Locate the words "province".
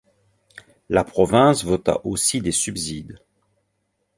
1.03-1.63